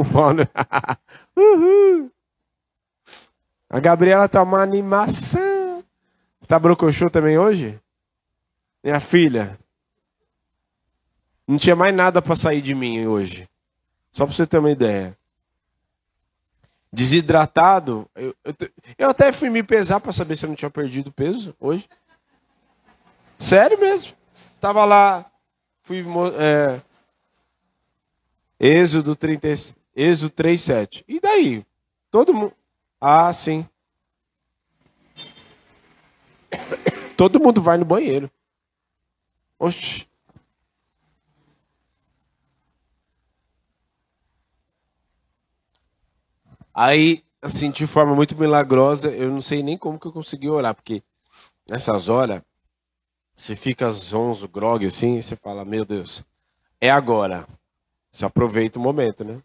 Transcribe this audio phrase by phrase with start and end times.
[0.00, 0.42] o Paulo.
[1.36, 2.10] Uhul.
[3.68, 5.84] A Gabriela tá uma animação.
[6.38, 7.80] Você tá brocochô também hoje?
[8.82, 9.58] Minha filha.
[11.46, 13.48] Não tinha mais nada para sair de mim hoje.
[14.12, 15.16] Só para você ter uma ideia.
[16.92, 18.08] Desidratado.
[18.14, 18.54] Eu, eu,
[18.96, 21.88] eu até fui me pesar para saber se eu não tinha perdido peso hoje.
[23.38, 24.14] Sério mesmo.
[24.60, 25.30] Tava lá.
[25.82, 26.04] Fui.
[26.38, 26.80] É,
[28.58, 29.48] Êxodo, 30,
[29.96, 31.04] Êxodo 3, 7.
[31.08, 31.64] E daí?
[32.10, 32.52] Todo mundo.
[33.00, 33.66] Ah, sim.
[37.16, 38.30] Todo mundo vai no banheiro.
[39.58, 40.06] Oxi.
[46.74, 50.74] Aí, assim, de forma muito milagrosa, eu não sei nem como que eu consegui orar,
[50.74, 51.02] porque
[51.66, 52.42] nessas horas,
[53.34, 56.22] você fica zonzo, grog, assim, e você fala, meu Deus,
[56.78, 57.48] é agora.
[58.10, 59.42] Você aproveita o momento, né?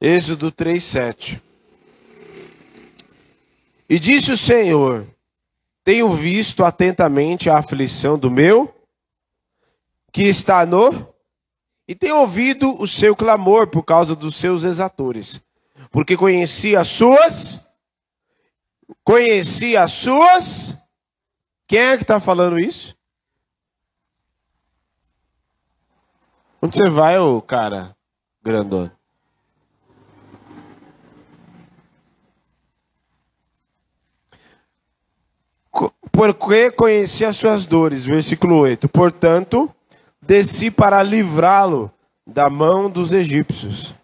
[0.00, 1.42] Êxodo 3, 7.
[3.88, 5.06] E disse o Senhor:
[5.84, 8.74] Tenho visto atentamente a aflição do meu,
[10.10, 11.12] que está no,
[11.86, 15.44] e tenho ouvido o seu clamor por causa dos seus exatores,
[15.90, 17.76] porque conheci as suas,
[19.02, 20.88] conheci as suas.
[21.66, 22.96] Quem é que está falando isso?
[26.62, 27.96] Onde você vai, ô cara
[28.42, 28.99] grandão?
[36.20, 38.04] Porque conheci as suas dores.
[38.04, 38.90] Versículo 8.
[38.90, 39.70] Portanto,
[40.20, 41.90] desci para livrá-lo
[42.26, 43.94] da mão dos egípcios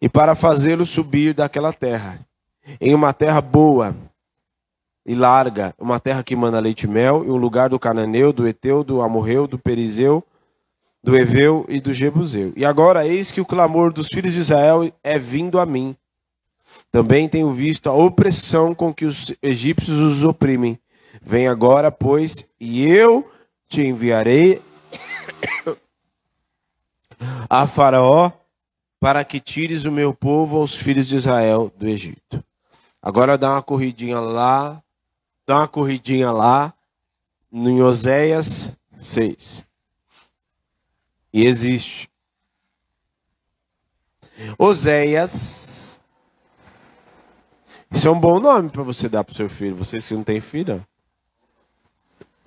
[0.00, 2.18] e para fazê-lo subir daquela terra,
[2.80, 3.94] em uma terra boa
[5.04, 8.48] e larga, uma terra que manda leite e mel, e um lugar do cananeu, do
[8.48, 10.24] eteu, do amorreu, do perizeu,
[11.04, 12.54] do eveu e do jebuseu.
[12.56, 15.94] E agora eis que o clamor dos filhos de Israel é vindo a mim
[16.90, 20.78] também tenho visto a opressão com que os egípcios os oprimem.
[21.22, 23.30] Vem agora, pois, e eu
[23.68, 24.60] te enviarei
[27.48, 28.32] a Faraó
[28.98, 32.44] para que tires o meu povo aos filhos de Israel do Egito.
[33.00, 34.82] Agora dá uma corridinha lá,
[35.46, 36.74] dá uma corridinha lá,
[37.52, 39.66] em Oséias 6.
[41.32, 42.10] E existe.
[44.58, 45.89] Oséias
[47.92, 49.76] isso é um bom nome para você dar para o seu filho.
[49.76, 50.86] Vocês que não têm filho.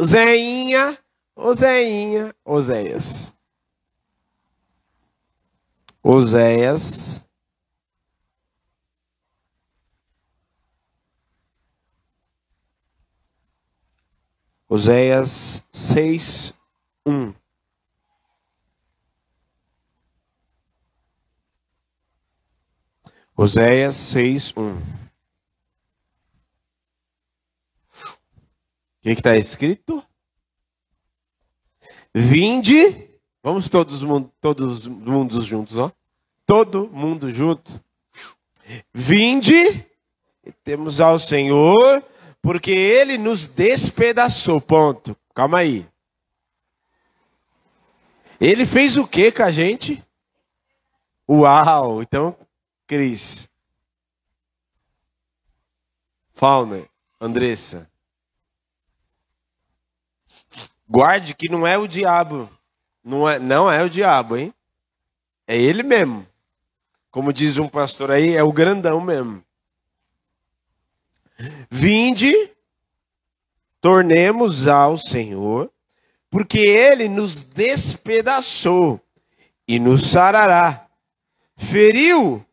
[0.01, 0.97] Zeinha,
[1.35, 3.35] Ozeinha, Oséias.
[6.01, 7.23] Oséias.
[14.67, 16.59] Oséias 6,
[17.05, 17.33] 1.
[23.35, 25.02] Oséias 6, 1.
[29.03, 30.01] Que está escrito?
[32.15, 33.09] Vinde,
[33.43, 34.01] vamos todos,
[34.39, 35.91] todos mundos juntos, ó.
[36.45, 37.83] Todo mundo junto.
[38.93, 39.85] Vinde,
[40.63, 42.03] temos ao Senhor,
[42.41, 44.61] porque Ele nos despedaçou.
[44.61, 45.17] Ponto.
[45.33, 45.85] Calma aí.
[48.39, 50.03] Ele fez o que com a gente?
[51.27, 52.01] Uau!
[52.01, 52.35] Então,
[52.85, 53.49] Cris.
[56.33, 56.85] Fauna,
[57.19, 57.89] Andressa.
[60.93, 62.47] Guarde que não é o diabo.
[63.03, 64.53] Não é, não é o diabo, hein?
[65.47, 66.23] É ele mesmo.
[67.09, 69.43] Como diz um pastor aí, é o grandão mesmo.
[71.67, 72.31] Vinde,
[73.81, 75.71] tornemos ao Senhor,
[76.29, 79.01] porque ele nos despedaçou
[79.67, 80.85] e nos sarará.
[81.57, 82.45] Feriu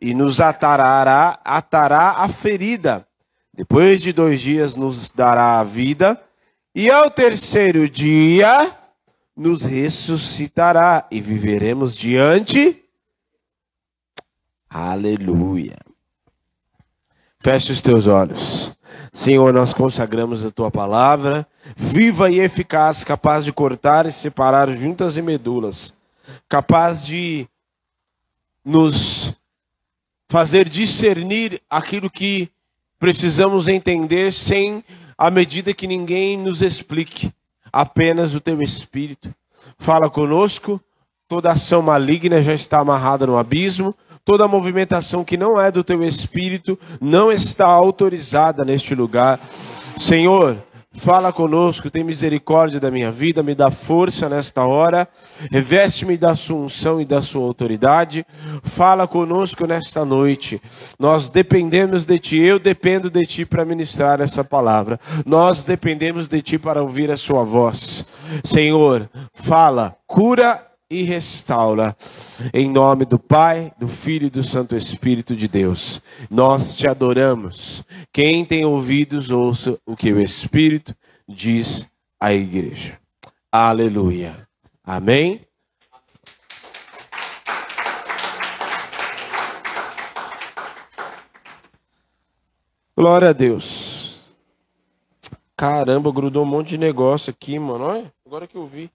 [0.00, 3.04] e nos atará, atará a ferida.
[3.52, 6.29] Depois de dois dias nos dará a vida
[6.74, 8.70] e ao terceiro dia
[9.36, 12.84] nos ressuscitará e viveremos diante.
[14.68, 15.78] Aleluia.
[17.38, 18.72] Feche os teus olhos.
[19.12, 21.46] Senhor, nós consagramos a tua palavra,
[21.76, 25.96] viva e eficaz, capaz de cortar e separar juntas e medulas,
[26.48, 27.48] capaz de
[28.64, 29.32] nos
[30.28, 32.48] fazer discernir aquilo que
[33.00, 34.84] precisamos entender sem
[35.20, 37.30] à medida que ninguém nos explique,
[37.70, 39.34] apenas o teu Espírito.
[39.78, 40.80] Fala conosco,
[41.28, 43.94] toda ação maligna já está amarrada no abismo,
[44.24, 49.38] toda movimentação que não é do teu Espírito não está autorizada neste lugar.
[49.94, 50.56] Senhor,
[50.92, 55.08] Fala conosco, tem misericórdia da minha vida, me dá força nesta hora,
[55.50, 58.26] reveste-me da sua unção e da sua autoridade.
[58.64, 60.60] Fala conosco nesta noite.
[60.98, 64.98] Nós dependemos de ti, eu dependo de ti para ministrar essa palavra.
[65.24, 68.08] Nós dependemos de ti para ouvir a sua voz.
[68.42, 71.96] Senhor, fala, cura e restaura.
[72.52, 76.02] Em nome do Pai, do Filho e do Santo Espírito de Deus.
[76.28, 77.84] Nós te adoramos.
[78.12, 80.94] Quem tem ouvidos, ouça o que o Espírito
[81.28, 81.88] diz
[82.18, 82.98] à igreja.
[83.52, 84.48] Aleluia.
[84.82, 85.42] Amém.
[92.96, 94.20] Glória a Deus.
[95.56, 97.84] Caramba, grudou um monte de negócio aqui, mano.
[97.84, 98.90] Olha, agora que eu vi.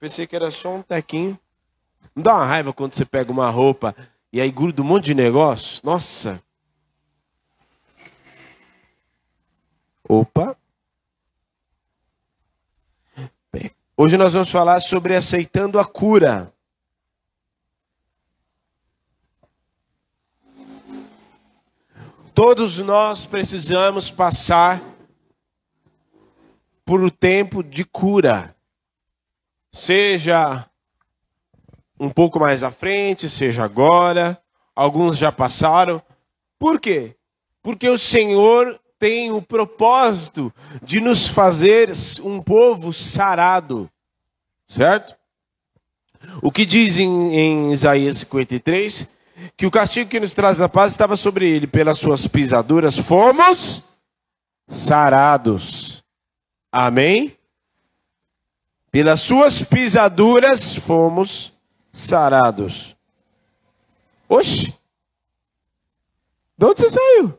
[0.00, 1.38] Pensei que era só um tequinho.
[2.16, 3.94] Não dá uma raiva quando você pega uma roupa
[4.32, 5.78] e aí gruda um monte de negócio?
[5.84, 6.42] Nossa.
[10.08, 10.56] Opa.
[13.52, 16.50] Bem, hoje nós vamos falar sobre aceitando a cura.
[22.34, 24.80] Todos nós precisamos passar
[26.86, 28.56] por um tempo de cura
[29.72, 30.66] seja
[31.98, 34.40] um pouco mais à frente, seja agora,
[34.74, 36.02] alguns já passaram.
[36.58, 37.14] Por quê?
[37.62, 40.52] Porque o Senhor tem o propósito
[40.82, 41.90] de nos fazer
[42.22, 43.90] um povo sarado,
[44.66, 45.16] certo?
[46.42, 49.08] O que diz em, em Isaías 53?
[49.56, 53.84] Que o castigo que nos traz a paz estava sobre ele, pelas suas pisaduras fomos
[54.68, 56.04] sarados.
[56.70, 57.36] Amém?
[58.90, 61.52] Pelas suas pisaduras fomos
[61.92, 62.96] sarados.
[64.28, 64.74] Oxe!
[66.56, 67.38] De onde você saiu?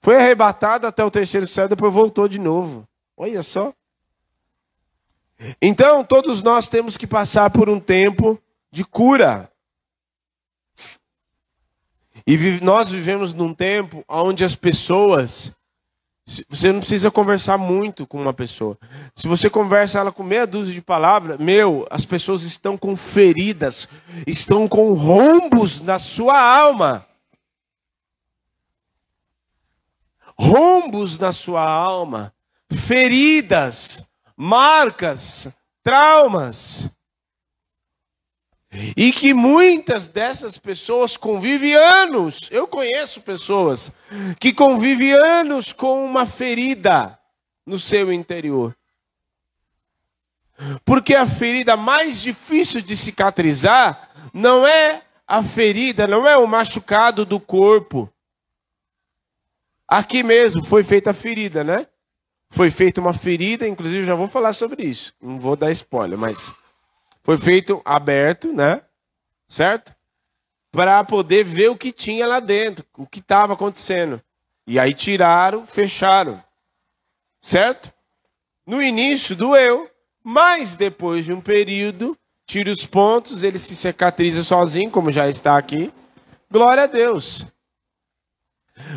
[0.00, 2.86] Foi arrebatado até o terceiro céu, depois voltou de novo.
[3.16, 3.72] Olha só.
[5.60, 8.40] Então, todos nós temos que passar por um tempo
[8.70, 9.50] de cura.
[12.26, 15.56] E nós vivemos num tempo onde as pessoas
[16.26, 18.78] você não precisa conversar muito com uma pessoa.
[19.14, 23.86] Se você conversa ela com meia dúzia de palavras, meu, as pessoas estão com feridas,
[24.26, 27.06] estão com rombos na sua alma.
[30.36, 32.32] Rombos na sua alma,
[32.72, 34.02] feridas,
[34.36, 35.48] marcas,
[35.82, 36.90] traumas.
[38.96, 42.48] E que muitas dessas pessoas convivem anos.
[42.50, 43.92] Eu conheço pessoas
[44.40, 47.18] que convivem anos com uma ferida
[47.64, 48.76] no seu interior.
[50.84, 57.24] Porque a ferida mais difícil de cicatrizar não é a ferida, não é o machucado
[57.24, 58.10] do corpo.
[59.86, 61.86] Aqui mesmo foi feita a ferida, né?
[62.50, 65.14] Foi feita uma ferida, inclusive já vou falar sobre isso.
[65.20, 66.54] Não vou dar spoiler, mas
[67.24, 68.82] foi feito aberto, né?
[69.48, 69.94] Certo?
[70.70, 74.20] Para poder ver o que tinha lá dentro, o que estava acontecendo.
[74.66, 76.42] E aí tiraram, fecharam.
[77.40, 77.92] Certo?
[78.66, 79.90] No início doeu,
[80.22, 82.16] mas depois de um período,
[82.46, 85.92] tira os pontos, ele se cicatriza sozinho, como já está aqui.
[86.50, 87.46] Glória a Deus.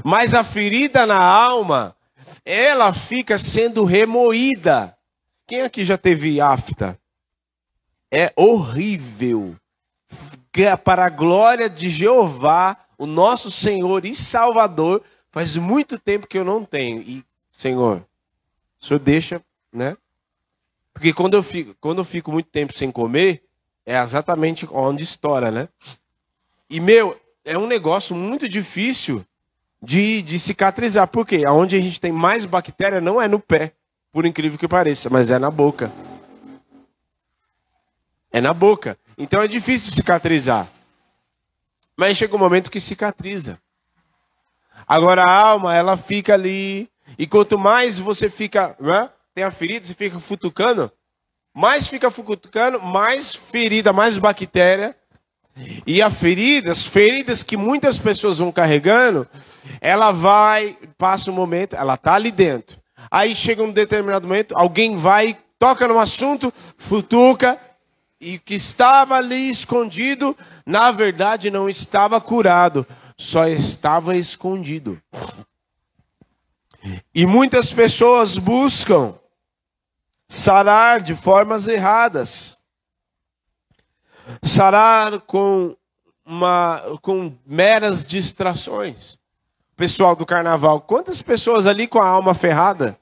[0.03, 1.95] Mas a ferida na alma,
[2.43, 4.97] ela fica sendo remoída.
[5.45, 6.99] Quem aqui já teve afta?
[8.11, 9.55] É horrível.
[10.83, 16.43] Para a glória de Jeová, o nosso Senhor e Salvador, faz muito tempo que eu
[16.43, 17.01] não tenho.
[17.01, 18.03] E, Senhor,
[18.81, 19.95] o Senhor deixa, né?
[20.93, 23.43] Porque quando eu fico, quando eu fico muito tempo sem comer,
[23.85, 25.69] é exatamente onde estoura, né?
[26.67, 29.23] E, meu, é um negócio muito difícil
[29.81, 31.07] de, de cicatrizar.
[31.07, 31.43] Por quê?
[31.47, 33.73] Onde a gente tem mais bactéria não é no pé,
[34.11, 35.91] por incrível que pareça, mas é na boca.
[38.37, 38.95] É na boca.
[39.17, 40.67] Então é difícil cicatrizar.
[41.97, 43.59] Mas chega um momento que cicatriza.
[44.87, 46.87] Agora a alma, ela fica ali.
[47.17, 50.91] E quanto mais você fica, né, tem a ferida, você fica futucando,
[51.51, 54.95] mais fica futucando, mais ferida, mais bactéria.
[55.87, 59.27] E as feridas que muitas pessoas vão carregando,
[59.81, 62.77] ela vai, passa um momento, ela está ali dentro.
[63.09, 67.59] Aí chega um determinado momento, alguém vai, toca no assunto, futuca,
[68.19, 72.85] e que estava ali escondido, na verdade não estava curado,
[73.17, 75.01] só estava escondido.
[77.13, 79.15] E muitas pessoas buscam
[80.27, 82.57] sarar de formas erradas.
[84.41, 85.75] Sarar com,
[86.25, 89.17] uma, com meras distrações.
[89.75, 92.99] pessoal do carnaval, quantas pessoas ali com a alma ferrada?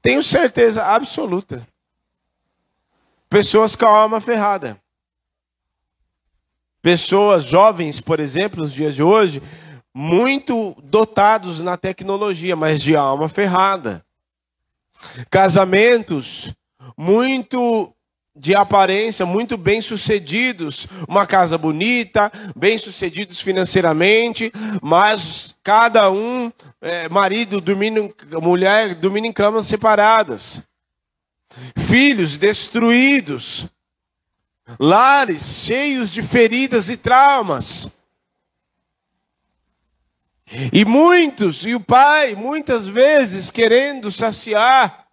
[0.00, 1.66] Tenho certeza absoluta.
[3.32, 4.78] Pessoas com a alma ferrada.
[6.82, 9.42] Pessoas jovens, por exemplo, nos dias de hoje,
[9.94, 14.04] muito dotados na tecnologia, mas de alma ferrada.
[15.30, 16.50] Casamentos
[16.94, 17.90] muito
[18.36, 28.14] de aparência, muito bem-sucedidos, uma casa bonita, bem-sucedidos financeiramente, mas cada um, é, marido dormindo,
[28.42, 30.70] mulher dormindo em camas separadas.
[31.76, 33.66] Filhos destruídos,
[34.78, 37.88] lares cheios de feridas e traumas.
[40.72, 45.08] E muitos, e o pai, muitas vezes querendo saciar,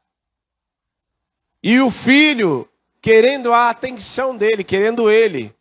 [1.64, 2.70] e o filho
[3.02, 5.54] querendo a atenção dele, querendo ele.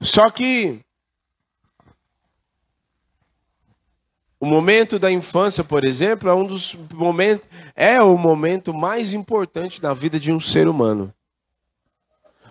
[0.00, 0.80] Só que
[4.40, 9.82] o momento da infância, por exemplo, é um dos momentos, é o momento mais importante
[9.82, 11.12] da vida de um ser humano.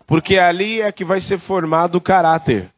[0.05, 2.71] Porque ali é que vai ser formado o caráter.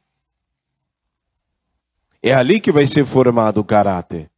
[2.24, 4.32] É ali que vai ser formado o caráter.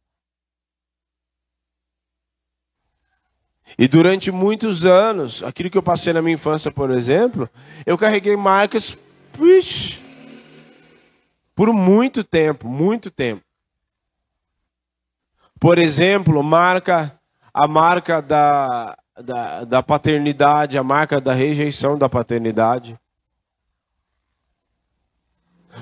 [3.78, 7.48] E durante muitos anos, aquilo que eu passei na minha infância, por exemplo,
[7.86, 8.98] eu carreguei marcas
[11.54, 13.43] por muito tempo, muito tempo.
[15.64, 17.18] Por exemplo, marca
[17.50, 23.00] a marca da, da, da paternidade, a marca da rejeição da paternidade.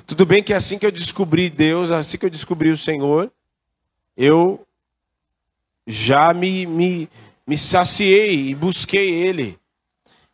[0.06, 3.32] Tudo bem que assim que eu descobri Deus, assim que eu descobri o Senhor,
[4.16, 4.64] eu
[5.84, 7.08] já me, me,
[7.44, 9.58] me saciei e busquei Ele.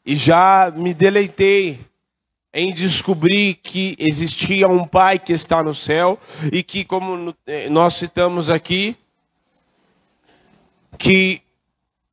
[0.05, 1.81] E já me deleitei
[2.52, 6.21] em descobrir que existia um Pai que está no céu
[6.52, 8.95] e que, como eh, nós citamos aqui,
[10.99, 11.43] que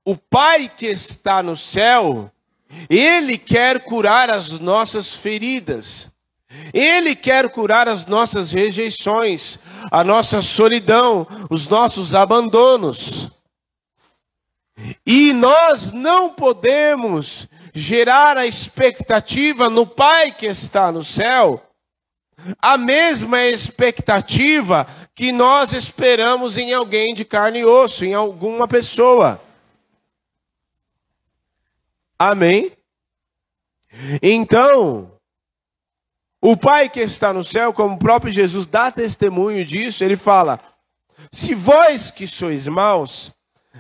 [0.06, 2.32] o Pai que está no céu,
[2.90, 6.14] Ele quer curar as nossas feridas.
[6.74, 9.60] Ele quer curar as nossas rejeições,
[9.92, 13.32] a nossa solidão, os nossos abandonos.
[15.06, 21.62] E nós não podemos gerar a expectativa no Pai que está no céu,
[22.62, 29.42] a mesma expectativa que nós esperamos em alguém de carne e osso, em alguma pessoa.
[32.20, 32.74] Amém?
[34.22, 35.10] Então,
[36.42, 40.60] o Pai que está no céu, como o próprio Jesus dá testemunho disso, ele fala:
[41.32, 43.32] Se vós que sois maus,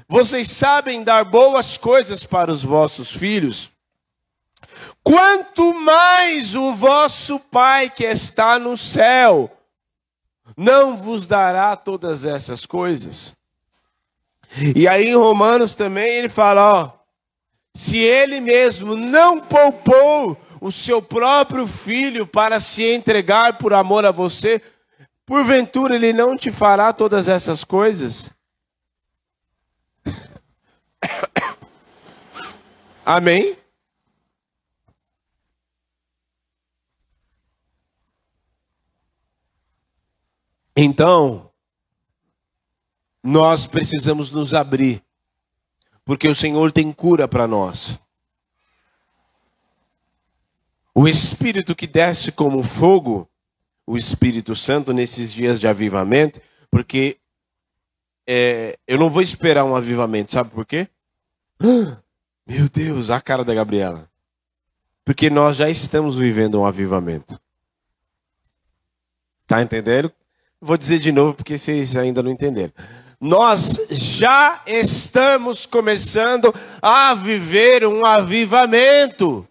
[0.07, 3.71] vocês sabem dar boas coisas para os vossos filhos,
[5.03, 9.51] quanto mais o vosso Pai que está no céu
[10.55, 13.35] não vos dará todas essas coisas.
[14.75, 16.91] E aí em Romanos também ele fala, ó,
[17.73, 24.11] se ele mesmo não poupou o seu próprio filho para se entregar por amor a
[24.11, 24.61] você,
[25.25, 28.29] porventura ele não te fará todas essas coisas?
[33.05, 33.57] Amém?
[40.75, 41.49] Então,
[43.23, 45.01] nós precisamos nos abrir,
[46.03, 47.97] porque o Senhor tem cura para nós.
[50.93, 53.29] O Espírito que desce como fogo,
[53.85, 57.17] o Espírito Santo nesses dias de avivamento, porque
[58.27, 60.87] é, eu não vou esperar um avivamento, sabe por quê?
[62.45, 64.09] Meu Deus, a cara da Gabriela.
[65.03, 67.39] Porque nós já estamos vivendo um avivamento.
[69.47, 70.11] Tá entendendo?
[70.65, 72.73] Vou dizer de novo porque vocês ainda não entenderam.
[73.21, 79.47] Nós já estamos começando a viver um avivamento.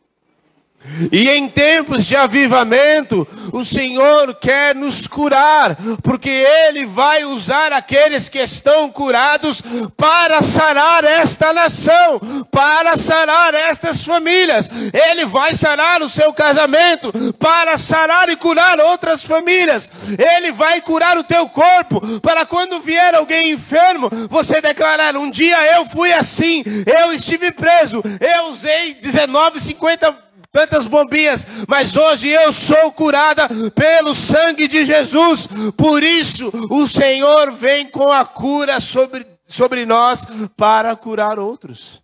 [1.10, 8.28] E em tempos de avivamento, o Senhor quer nos curar, porque Ele vai usar aqueles
[8.28, 9.62] que estão curados
[9.96, 14.70] para sarar esta nação, para sarar estas famílias.
[14.92, 19.90] Ele vai sarar o seu casamento, para sarar e curar outras famílias.
[20.18, 25.76] Ele vai curar o teu corpo, para quando vier alguém enfermo, você declarar: Um dia
[25.76, 26.62] eu fui assim,
[26.98, 30.14] eu estive preso, eu usei 19,50
[30.54, 35.48] tantas bombinhas, mas hoje eu sou curada pelo sangue de Jesus.
[35.76, 40.24] Por isso, o Senhor vem com a cura sobre, sobre nós
[40.56, 42.00] para curar outros.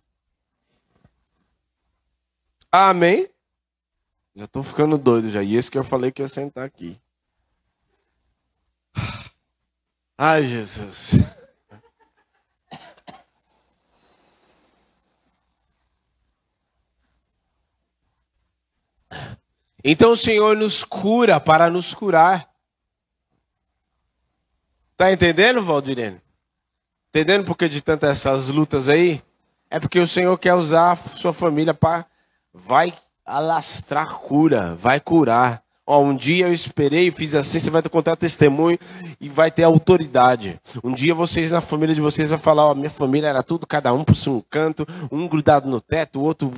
[2.69, 3.29] Amém?
[4.35, 5.41] Já estou ficando doido já.
[5.41, 6.99] E esse que eu falei que ia sentar aqui.
[10.17, 11.13] Ai, Jesus.
[19.83, 22.49] Então o Senhor nos cura para nos curar.
[24.95, 26.21] Tá entendendo, Valdirene?
[27.09, 29.21] Entendendo por que de tantas essas lutas aí?
[29.69, 32.05] É porque o Senhor quer usar a sua família para
[32.53, 32.93] vai
[33.25, 35.60] alastrar cura, vai curar.
[35.85, 38.77] Ó, um dia eu esperei, fiz assim, você vai contar testemunho
[39.19, 40.59] e vai ter autoridade.
[40.83, 43.91] Um dia vocês na família de vocês vão falar, ó, minha família era tudo, cada
[43.91, 46.53] um por um canto, um grudado no teto, o outro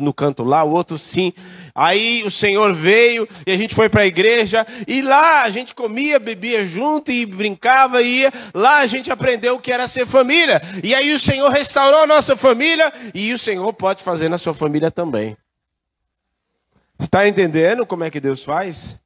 [0.00, 1.32] no canto lá, o outro sim.
[1.74, 5.74] Aí o Senhor veio e a gente foi para a igreja e lá a gente
[5.74, 8.32] comia, bebia junto e brincava e ia.
[8.52, 10.60] Lá a gente aprendeu o que era ser família.
[10.82, 14.54] E aí o Senhor restaurou a nossa família e o Senhor pode fazer na sua
[14.54, 15.36] família também.
[16.98, 19.02] Está entendendo como é que Deus faz?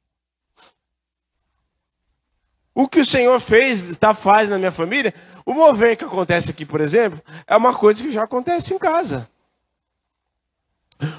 [2.73, 5.13] O que o Senhor fez, está faz na minha família,
[5.45, 9.29] o mover que acontece aqui, por exemplo, é uma coisa que já acontece em casa.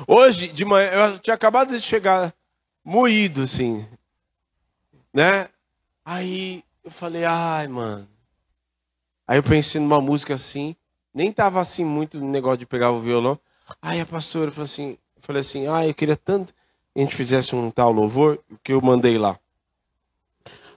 [0.07, 2.33] Hoje, de manhã, eu tinha acabado de chegar
[2.85, 3.87] moído, assim,
[5.13, 5.49] né?
[6.05, 8.09] Aí eu falei, ai, mano.
[9.27, 10.75] Aí eu pensei numa música assim,
[11.13, 13.39] nem tava assim muito no negócio de pegar o violão.
[13.81, 16.55] Aí a pastora falou assim, eu falei assim, ai, eu queria tanto
[16.95, 19.39] a gente fizesse um tal louvor que eu mandei lá.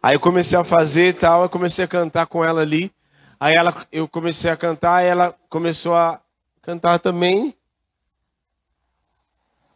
[0.01, 2.91] Aí eu comecei a fazer e tal, eu comecei a cantar com ela ali.
[3.39, 6.19] Aí ela, eu comecei a cantar, ela começou a
[6.61, 7.55] cantar também.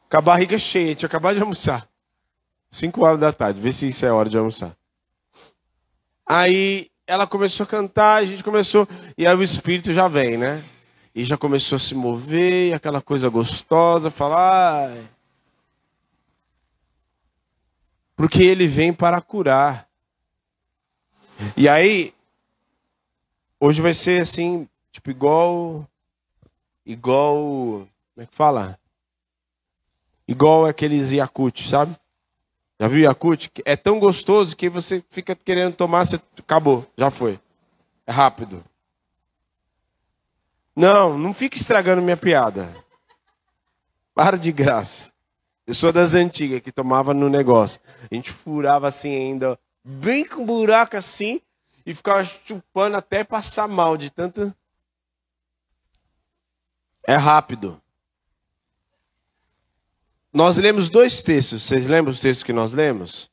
[0.09, 1.87] Com a barriga cheia, tinha acabado de almoçar.
[2.69, 4.75] Cinco horas da tarde, vê se isso é hora de almoçar.
[6.25, 8.85] Aí ela começou a cantar, a gente começou,
[9.17, 10.61] e aí o espírito já vem, né?
[11.15, 14.91] E já começou a se mover, aquela coisa gostosa, falar.
[18.17, 19.87] Porque ele vem para curar.
[21.55, 22.15] E aí,
[23.59, 25.87] hoje vai ser assim, tipo, igual.
[26.83, 27.35] Igual.
[27.35, 28.79] Como é que fala?
[30.27, 31.95] Igual aqueles Yakut, sabe?
[32.79, 33.51] Já viu Yakut?
[33.63, 37.39] É tão gostoso que você fica querendo tomar, você acabou, já foi.
[38.07, 38.65] É rápido.
[40.75, 42.75] Não, não fique estragando minha piada.
[44.15, 45.11] Para de graça.
[45.67, 47.81] Eu sou das antigas que tomava no negócio.
[48.09, 51.41] A gente furava assim ainda, bem com buraco assim,
[51.85, 54.55] e ficava chupando até passar mal de tanto.
[57.03, 57.81] É rápido.
[60.31, 61.63] Nós lemos dois textos.
[61.63, 63.29] Vocês lembram os textos que nós lemos?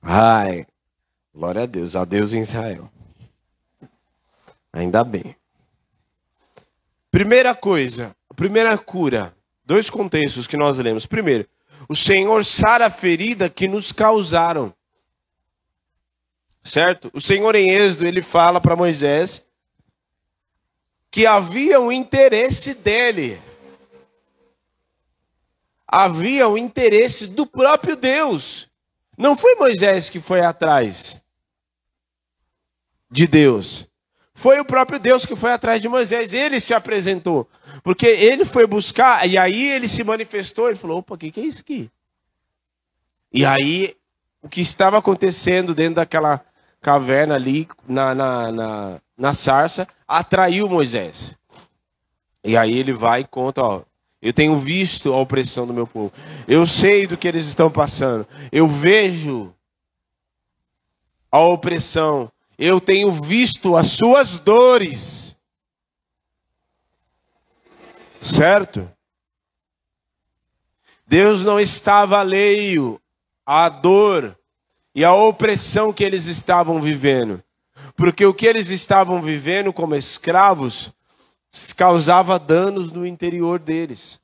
[0.00, 0.66] Ai,
[1.34, 2.88] glória a Deus, a Deus em Israel.
[4.72, 5.36] Ainda bem.
[7.18, 11.04] Primeira coisa, primeira cura, dois contextos que nós lemos.
[11.04, 11.48] Primeiro,
[11.88, 14.72] o Senhor sara a ferida que nos causaram.
[16.62, 17.10] Certo?
[17.12, 19.50] O Senhor em Êxodo, ele fala para Moisés
[21.10, 23.42] que havia um interesse dele.
[25.88, 28.68] Havia o um interesse do próprio Deus.
[29.16, 31.20] Não foi Moisés que foi atrás
[33.10, 33.87] de Deus.
[34.38, 37.48] Foi o próprio Deus que foi atrás de Moisés, ele se apresentou.
[37.82, 41.40] Porque ele foi buscar, e aí ele se manifestou, ele falou: opa, o que, que
[41.40, 41.90] é isso aqui?
[43.32, 43.96] E aí,
[44.40, 46.40] o que estava acontecendo dentro daquela
[46.80, 51.36] caverna ali, na, na, na, na sarça, atraiu Moisés.
[52.44, 53.82] E aí ele vai e conta: ó,
[54.22, 56.12] eu tenho visto a opressão do meu povo,
[56.46, 59.52] eu sei do que eles estão passando, eu vejo
[61.28, 65.40] a opressão eu tenho visto as suas dores.
[68.20, 68.90] Certo?
[71.06, 73.00] Deus não estava alheio
[73.46, 74.36] à dor
[74.94, 77.42] e à opressão que eles estavam vivendo.
[77.96, 80.92] Porque o que eles estavam vivendo como escravos
[81.76, 84.20] causava danos no interior deles.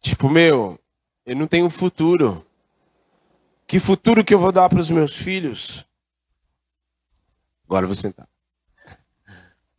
[0.00, 0.78] Tipo, meu,
[1.24, 2.45] eu não tenho futuro.
[3.66, 5.84] Que futuro que eu vou dar para os meus filhos?
[7.66, 8.28] Agora eu vou sentar.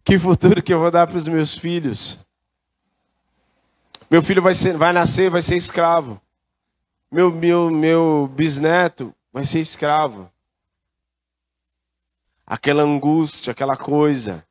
[0.03, 2.17] Que futuro que eu vou dar para os meus filhos?
[4.09, 6.19] Meu filho vai, ser, vai nascer, vai ser escravo.
[7.11, 10.29] Meu, meu, meu bisneto vai ser escravo.
[12.45, 14.45] Aquela angústia, aquela coisa.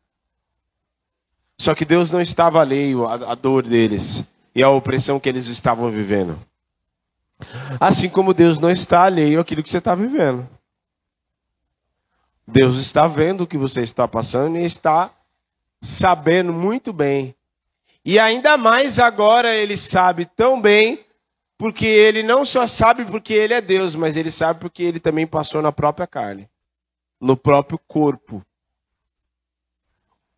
[1.59, 5.46] Só que Deus não estava alheio à, à dor deles e à opressão que eles
[5.46, 6.38] estavam vivendo.
[7.81, 10.49] Assim como Deus não está alheio àquilo que você está vivendo.
[12.46, 15.11] Deus está vendo o que você está passando e está
[15.81, 17.35] sabendo muito bem.
[18.05, 21.05] E ainda mais agora ele sabe tão bem,
[21.59, 25.27] porque ele não só sabe porque ele é Deus, mas ele sabe porque ele também
[25.27, 26.49] passou na própria carne,
[27.20, 28.44] no próprio corpo.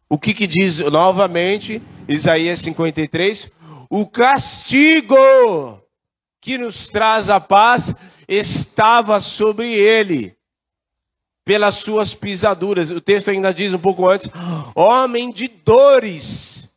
[0.08, 3.52] O que, que diz novamente Isaías 53?
[3.90, 5.18] O castigo
[6.48, 7.94] que nos traz a paz
[8.26, 10.34] estava sobre ele,
[11.44, 12.88] pelas suas pisaduras.
[12.88, 14.30] O texto ainda diz um pouco antes:
[14.74, 16.74] homem de dores,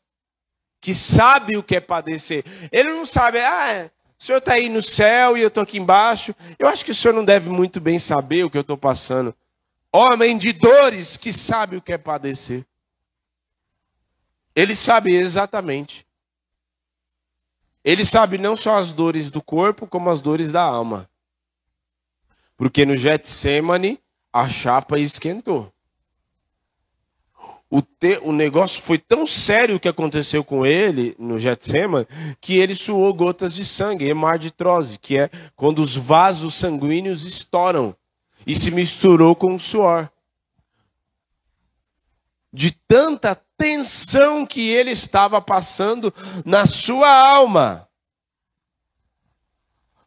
[0.82, 2.44] que sabe o que é padecer.
[2.70, 6.36] Ele não sabe, ah, o senhor está aí no céu e eu estou aqui embaixo.
[6.60, 9.34] Eu acho que o senhor não deve muito bem saber o que eu estou passando.
[9.90, 12.66] Homem de dores, que sabe o que é padecer.
[14.54, 16.06] Ele sabe exatamente.
[17.84, 21.10] Ele sabe não só as dores do corpo, como as dores da alma.
[22.56, 24.00] Porque no Getsemane
[24.32, 25.74] a chapa esquentou.
[27.70, 32.06] O, te, o negócio foi tão sério que aconteceu com ele no Getsemane
[32.40, 37.96] que ele suou gotas de sangue, hemarditrose, que é quando os vasos sanguíneos estouram
[38.46, 40.12] e se misturou com o suor.
[42.54, 46.12] De tanta tensão que ele estava passando
[46.44, 47.88] na sua alma.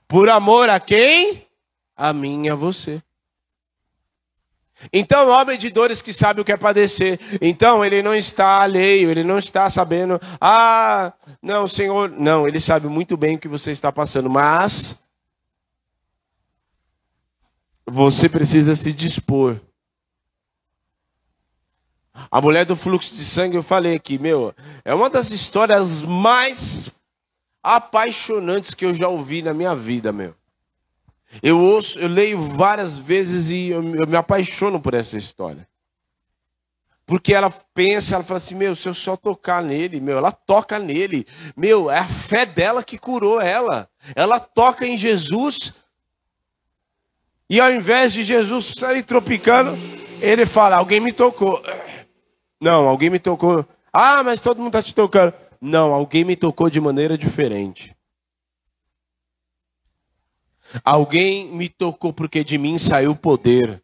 [0.09, 1.47] Por amor a quem?
[1.97, 3.01] A mim e a você.
[4.93, 7.21] Então, homem de dores que sabe o que é padecer.
[7.41, 12.89] Então, ele não está alheio, ele não está sabendo, ah, não, Senhor, não, ele sabe
[12.89, 15.01] muito bem o que você está passando, mas
[17.87, 19.61] você precisa se dispor
[22.31, 26.91] a mulher do fluxo de sangue, eu falei aqui, meu, é uma das histórias mais
[27.63, 30.35] apaixonantes que eu já ouvi na minha vida, meu.
[31.43, 35.67] Eu ouço, eu leio várias vezes e eu, eu me apaixono por essa história.
[37.07, 40.79] Porque ela pensa, ela fala assim, meu, se eu só tocar nele, meu, ela toca
[40.79, 41.27] nele.
[41.57, 43.89] Meu, é a fé dela que curou ela.
[44.15, 45.75] Ela toca em Jesus.
[47.51, 49.77] E ao invés de Jesus sair tropicando,
[50.21, 51.63] ele fala, alguém me tocou.
[52.65, 53.69] Não, alguém me tocou.
[53.93, 55.35] Ah, mas todo mundo está te tocando.
[55.61, 57.95] Não, alguém me tocou de maneira diferente.
[60.83, 63.83] Alguém me tocou porque de mim saiu poder.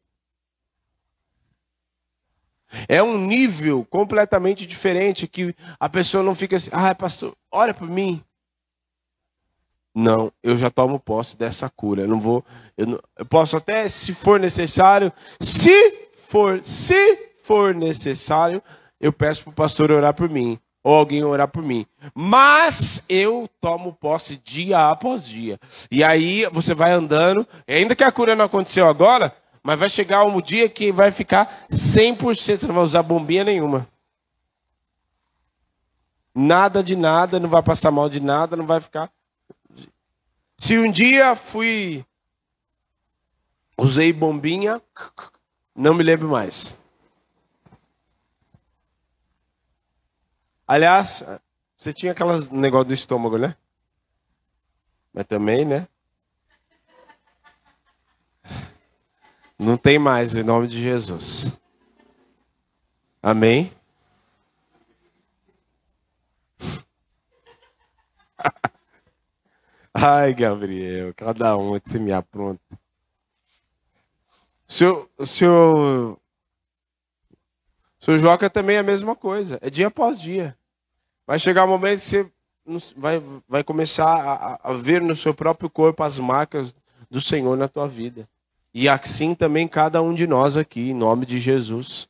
[2.88, 7.86] É um nível completamente diferente que a pessoa não fica assim, ah, pastor, olha para
[7.86, 8.24] mim.
[9.94, 12.04] Não, eu já tomo posse dessa cura.
[12.04, 12.42] Eu não vou,
[12.78, 18.62] eu, não, eu posso até, se for necessário, se for, se for necessário,
[19.00, 21.84] eu peço para o pastor orar por mim, ou alguém orar por mim.
[22.14, 25.58] Mas eu tomo posse dia após dia.
[25.90, 29.34] E aí você vai andando, ainda que a cura não aconteceu agora,
[29.64, 33.84] mas vai chegar um dia que vai ficar 100%, você não vai usar bombinha nenhuma.
[36.32, 39.10] Nada de nada, não vai passar mal de nada, não vai ficar.
[40.56, 42.04] Se um dia fui.
[43.76, 44.80] Usei bombinha,
[45.74, 46.79] não me lembro mais.
[50.70, 51.24] Aliás,
[51.76, 53.56] você tinha aquelas negócio do estômago, né?
[55.12, 55.88] Mas também, né?
[59.58, 61.52] Não tem mais, em nome de Jesus.
[63.20, 63.72] Amém?
[69.92, 72.62] Ai, Gabriel, cada um que você me apronta.
[74.68, 76.16] Senhor, o senhor
[78.20, 80.56] Joca também é a mesma coisa, é dia após dia.
[81.30, 82.32] Vai chegar um momento que você
[82.96, 86.74] vai, vai começar a, a ver no seu próprio corpo as marcas
[87.08, 88.28] do Senhor na tua vida.
[88.74, 92.08] E assim também cada um de nós aqui, em nome de Jesus.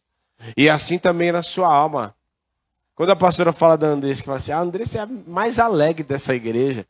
[0.57, 2.15] E assim também na sua alma.
[2.95, 6.03] Quando a pastora fala da Andressa, que fala assim, a Andressa é a mais alegre
[6.03, 6.87] dessa igreja.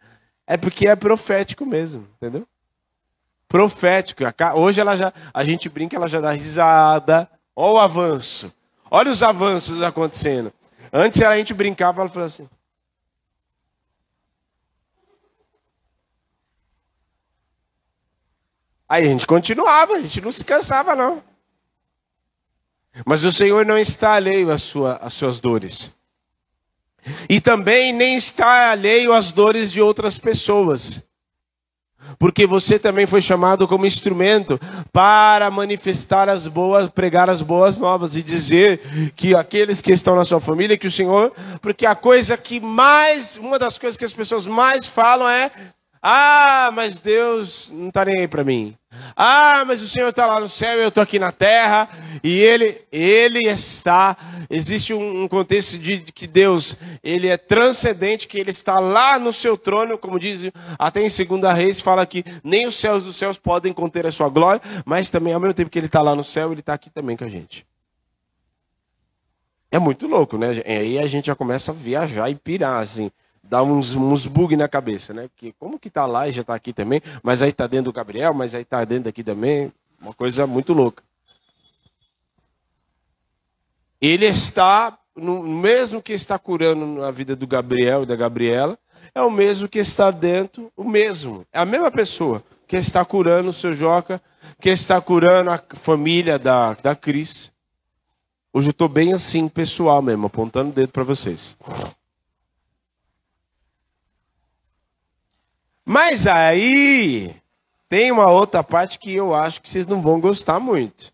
[0.47, 2.47] É porque é profético mesmo, entendeu?
[3.49, 4.23] Profético.
[4.55, 7.29] Hoje ela já, a gente brinca, ela já dá risada.
[7.57, 8.55] Olha o avanço.
[8.89, 10.53] Olha os avanços acontecendo.
[10.93, 12.49] Antes a gente brincava, ela falou assim.
[18.89, 21.23] Aí a gente continuava, a gente não se cansava, não.
[23.05, 25.95] Mas o Senhor não está alheio às, sua, às suas dores.
[27.29, 31.10] E também nem está alheio às dores de outras pessoas
[32.19, 34.61] porque você também foi chamado como instrumento
[34.93, 40.25] para manifestar as boas, pregar as boas novas e dizer que aqueles que estão na
[40.25, 44.15] sua família, que o Senhor, porque a coisa que mais, uma das coisas que as
[44.15, 45.51] pessoas mais falam é:
[46.03, 48.75] ah, mas Deus não está nem aí para mim.
[49.17, 51.89] Ah, mas o Senhor está lá no céu e eu estou aqui na terra.
[52.23, 54.17] E ele, ele está.
[54.49, 59.19] Existe um, um contexto de, de, que Deus ele é transcendente, que ele está lá
[59.19, 63.17] no seu trono, como diz até em Segunda Reis, fala que nem os céus dos
[63.17, 66.15] céus podem conter a sua glória, mas também ao mesmo tempo que ele está lá
[66.15, 67.67] no céu, ele está aqui também com a gente.
[69.71, 70.49] É muito louco, né?
[70.67, 73.11] Aí a gente já começa a viajar e pirar, assim
[73.51, 75.29] dá uns, uns bug na cabeça, né?
[75.29, 77.93] Porque como que tá lá e já está aqui também, mas aí está dentro do
[77.93, 81.03] Gabriel, mas aí está dentro daqui também, uma coisa muito louca.
[84.01, 88.79] Ele está, no mesmo que está curando na vida do Gabriel e da Gabriela,
[89.13, 93.51] é o mesmo que está dentro, o mesmo, é a mesma pessoa que está curando
[93.51, 94.23] o seu Joca,
[94.61, 97.53] que está curando a família da, da Cris.
[98.53, 101.57] Hoje eu estou bem assim, pessoal mesmo, apontando o dedo para vocês.
[105.93, 107.35] Mas aí
[107.89, 111.13] tem uma outra parte que eu acho que vocês não vão gostar muito.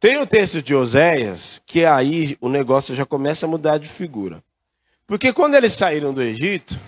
[0.00, 4.42] Tem o texto de Oséias, que aí o negócio já começa a mudar de figura.
[5.06, 6.80] Porque quando eles saíram do Egito,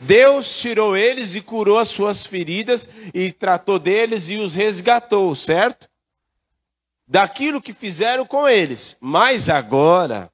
[0.00, 5.88] Deus tirou eles e curou as suas feridas e tratou deles e os resgatou, certo?
[7.06, 8.96] Daquilo que fizeram com eles.
[9.00, 10.28] Mas agora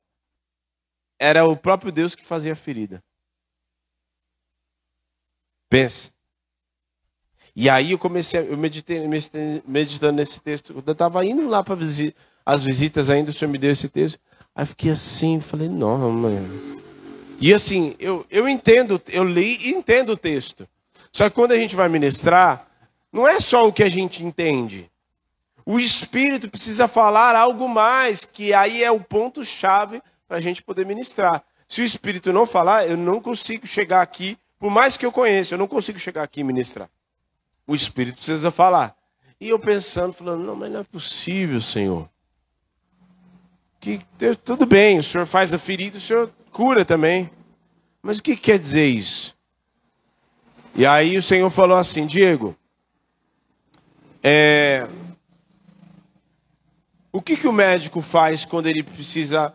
[1.19, 3.05] era o próprio Deus que fazia a ferida.
[5.71, 6.13] Pense.
[7.55, 9.09] E aí eu comecei, eu meditei,
[9.65, 10.83] meditando nesse texto.
[10.85, 14.19] Eu estava indo lá para visi as visitas ainda, o Senhor me deu esse texto.
[14.55, 16.83] Aí fiquei assim, falei, não, mano.
[17.41, 20.69] E assim, eu, eu entendo, eu li e entendo o texto.
[21.13, 22.67] Só que quando a gente vai ministrar,
[23.13, 24.91] não é só o que a gente entende.
[25.65, 30.85] O Espírito precisa falar algo mais, que aí é o ponto-chave para a gente poder
[30.85, 31.45] ministrar.
[31.69, 35.55] Se o Espírito não falar, eu não consigo chegar aqui por mais que eu conheça,
[35.55, 36.91] eu não consigo chegar aqui e ministrar.
[37.67, 38.95] O Espírito precisa falar.
[39.41, 42.07] E eu pensando, falando, não, mas não é possível, Senhor.
[43.81, 44.03] Que
[44.45, 47.31] tudo bem, o Senhor faz a ferida, o Senhor cura também.
[48.03, 49.35] Mas o que quer dizer isso?
[50.75, 52.55] E aí o Senhor falou assim, Diego,
[54.23, 54.87] é,
[57.11, 59.55] o que, que o médico faz quando ele precisa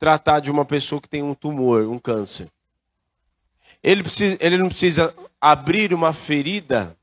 [0.00, 2.50] tratar de uma pessoa que tem um tumor, um câncer?
[3.86, 6.98] Ele, precisa, ele não precisa abrir uma ferida.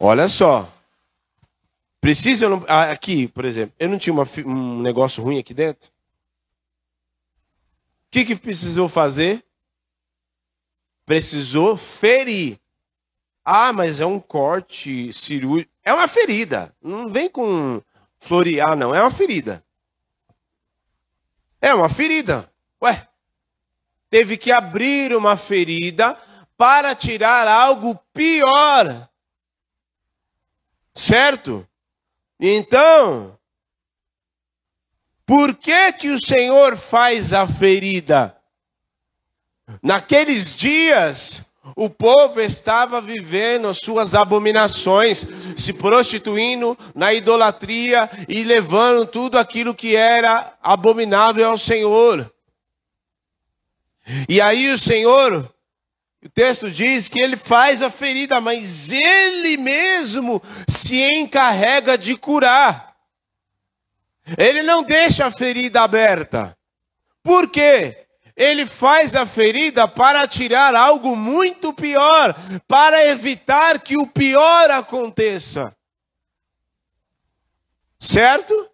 [0.00, 0.66] Olha só.
[2.00, 5.90] Precisa ah, aqui, por exemplo, eu não tinha uma, um negócio ruim aqui dentro?
[5.90, 5.92] O
[8.12, 9.44] que, que precisou fazer?
[11.04, 12.58] Precisou ferir.
[13.44, 15.70] Ah, mas é um corte cirúrgico.
[15.84, 16.74] É uma ferida.
[16.80, 17.82] Não vem com
[18.18, 18.94] florear, não.
[18.94, 19.62] É uma ferida.
[21.60, 22.50] É uma ferida.
[22.82, 23.06] Ué,
[24.12, 26.14] teve que abrir uma ferida
[26.54, 29.08] para tirar algo pior.
[30.94, 31.66] Certo?
[32.38, 33.38] Então,
[35.24, 38.36] por que que o Senhor faz a ferida?
[39.82, 49.38] Naqueles dias, o povo estava vivendo suas abominações, se prostituindo na idolatria e levando tudo
[49.38, 52.30] aquilo que era abominável ao Senhor.
[54.28, 55.52] E aí o Senhor,
[56.24, 62.96] o texto diz que ele faz a ferida, mas ele mesmo se encarrega de curar.
[64.38, 66.56] Ele não deixa a ferida aberta.
[67.22, 68.06] Por quê?
[68.36, 72.34] Ele faz a ferida para tirar algo muito pior,
[72.66, 75.76] para evitar que o pior aconteça.
[77.98, 78.70] Certo?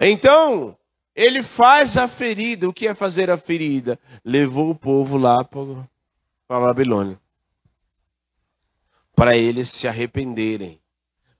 [0.00, 0.76] Então,
[1.14, 2.68] ele faz a ferida.
[2.68, 3.98] O que é fazer a ferida?
[4.24, 7.18] Levou o povo lá para Babilônia.
[9.14, 10.80] Para eles se arrependerem.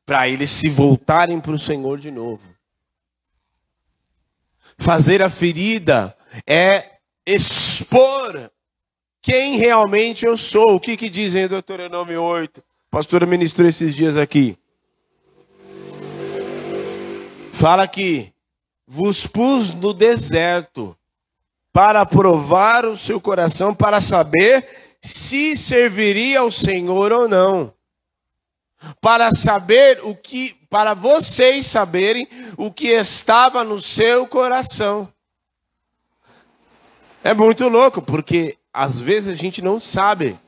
[0.06, 2.42] Para eles se voltarem para o Senhor de novo.
[4.76, 8.50] Fazer a ferida é expor
[9.22, 10.74] quem realmente eu sou.
[10.74, 12.60] O que, que dizem em Deuteronômio 8?
[12.60, 14.56] A pastora ministrou esses dias aqui.
[17.52, 18.33] Fala que
[18.86, 20.96] vos pus no deserto
[21.72, 27.72] para provar o seu coração, para saber se serviria ao Senhor ou não.
[29.00, 35.08] Para saber o que, para vocês saberem o que estava no seu coração.
[37.22, 40.38] É muito louco, porque às vezes a gente não sabe.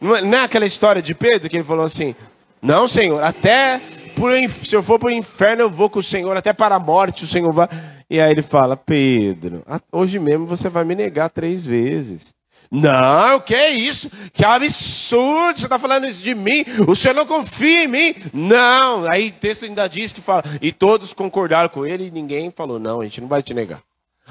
[0.00, 2.16] Não é, é aquela história de Pedro que ele falou assim:
[2.60, 3.80] Não, Senhor, até
[4.20, 4.34] por,
[4.66, 7.24] se eu for para o inferno, eu vou com o Senhor, até para a morte
[7.24, 7.68] o Senhor vai.
[8.08, 12.34] E aí ele fala: Pedro, hoje mesmo você vai me negar três vezes.
[12.70, 14.08] Não, que isso?
[14.32, 16.64] Que absurdo, você está falando isso de mim?
[16.86, 18.14] O senhor não confia em mim?
[18.32, 19.10] Não.
[19.10, 22.78] Aí o texto ainda diz que fala, e todos concordaram com ele e ninguém falou,
[22.78, 23.82] não, a gente não vai te negar.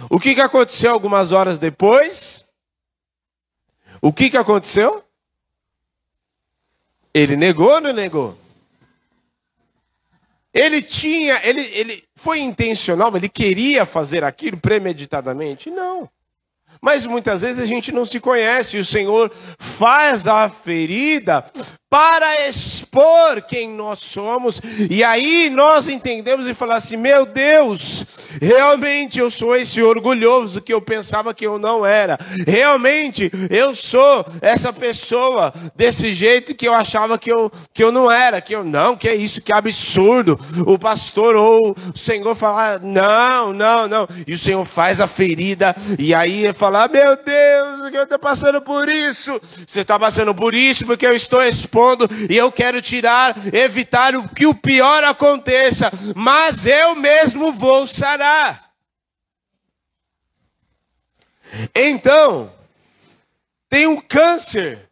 [0.09, 2.45] O que, que aconteceu algumas horas depois?
[4.01, 5.03] O que, que aconteceu?
[7.13, 8.37] Ele negou ou não negou?
[10.53, 15.69] Ele tinha, ele, ele foi intencional, ele queria fazer aquilo premeditadamente?
[15.69, 16.09] Não.
[16.81, 21.45] Mas muitas vezes a gente não se conhece, e o Senhor faz a ferida
[21.89, 24.61] para expor quem nós somos.
[24.89, 28.05] E aí nós entendemos e falamos assim: meu Deus,
[28.41, 32.19] realmente eu sou esse orgulhoso que eu pensava que eu não era.
[32.45, 38.11] Realmente eu sou essa pessoa desse jeito que eu achava que eu, que eu não
[38.11, 38.39] era.
[38.39, 40.39] Que eu não, que é isso, que absurdo.
[40.67, 44.07] O pastor ou o Senhor falar: não, não, não.
[44.27, 48.61] E o Senhor faz a ferida, e aí ele fala: meu Deus, eu estou passando
[48.61, 49.41] por isso.
[49.65, 51.43] Você está passando por isso porque eu estou
[51.79, 58.73] expondo e eu quero tirar, evitar que o pior aconteça, mas eu mesmo vou sarar.
[61.73, 62.53] Então,
[63.69, 64.89] tem um câncer.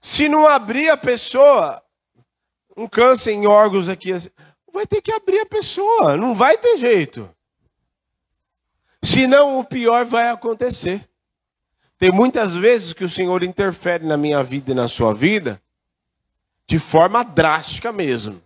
[0.00, 1.82] Se não abrir a pessoa,
[2.76, 4.10] um câncer em órgãos aqui,
[4.72, 7.28] vai ter que abrir a pessoa, não vai ter jeito.
[9.02, 11.08] Senão o pior vai acontecer.
[11.98, 15.60] Tem muitas vezes que o Senhor interfere na minha vida e na sua vida
[16.66, 18.42] de forma drástica mesmo,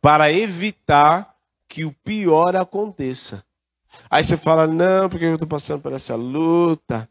[0.00, 1.36] para evitar
[1.68, 3.44] que o pior aconteça.
[4.08, 7.08] Aí você fala: "Não, porque eu estou passando por essa luta.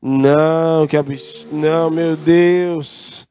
[0.00, 1.56] Não, que absurdo.
[1.56, 3.26] Não, meu Deus.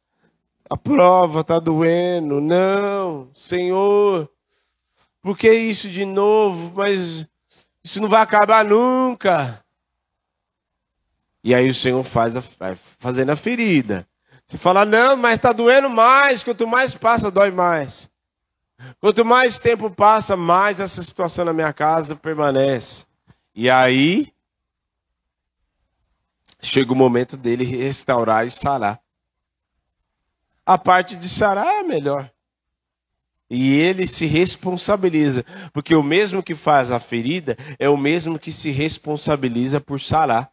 [0.69, 2.41] A prova está doendo.
[2.41, 4.29] Não, Senhor.
[5.21, 6.73] Por que isso de novo?
[6.75, 7.27] Mas
[7.87, 9.63] isso não vai acabar nunca.
[11.41, 14.05] E aí o Senhor faz a, vai fazendo a ferida.
[14.45, 16.43] Você fala, não, mas está doendo mais.
[16.43, 18.09] Quanto mais passa, dói mais.
[18.99, 23.05] Quanto mais tempo passa, mais essa situação na minha casa permanece.
[23.55, 24.33] E aí
[26.59, 28.99] chega o momento dele restaurar e sarar.
[30.65, 32.29] A parte de sarar é melhor.
[33.49, 38.51] E ele se responsabiliza, porque o mesmo que faz a ferida é o mesmo que
[38.51, 40.51] se responsabiliza por sarar.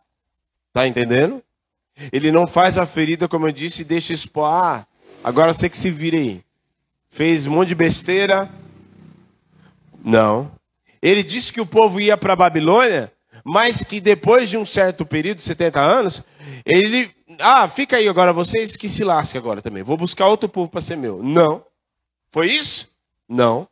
[0.72, 1.42] Tá entendendo?
[2.12, 4.46] Ele não faz a ferida, como eu disse, e deixa expor.
[4.46, 4.86] Ah,
[5.22, 6.40] agora você que se vira aí.
[7.10, 8.50] Fez um monte de besteira.
[10.04, 10.50] Não.
[11.00, 13.12] Ele disse que o povo ia para a Babilônia,
[13.44, 16.24] mas que depois de um certo período, 70 anos,
[16.64, 17.10] ele.
[17.38, 19.82] Ah, fica aí agora, vocês que se lasquem agora também.
[19.82, 21.22] Vou buscar outro povo para ser meu.
[21.22, 21.64] Não.
[22.34, 22.90] Foi isso?
[23.28, 23.68] Não.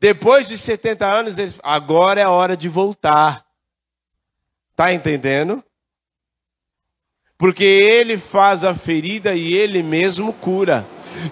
[0.00, 3.46] Depois de 70 anos, ele, agora é a hora de voltar.
[4.74, 5.62] Tá entendendo?
[7.38, 10.84] Porque ele faz a ferida e ele mesmo cura.